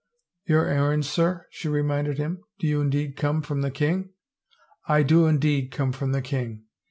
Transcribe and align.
"Your 0.47 0.65
errand, 0.65 1.05
sir?" 1.05 1.45
she 1.51 1.67
reminded 1.69 2.17
him. 2.17 2.43
"Do 2.57 2.65
you 2.65 2.81
indeed 2.81 3.15
come 3.15 3.43
from 3.43 3.61
the 3.61 3.69
king? 3.69 4.13
""I 4.87 5.03
do 5.03 5.27
indeed 5.27 5.69
come 5.69 5.91
from 5.91 6.11
the 6.11 6.23
king. 6.23 6.63